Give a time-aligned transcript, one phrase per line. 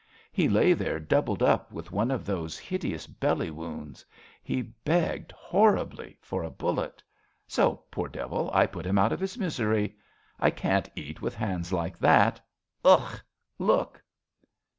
[0.31, 4.03] He lay there, doubled up, With one of those hideous belly wounds.
[4.43, 7.03] He begged, Horribly, for a bullet;
[7.45, 9.95] so, poor devil, I put him out of his misery.
[10.39, 12.41] I can't eat With hands like that.
[12.83, 13.19] Ugh!
[13.59, 14.01] Look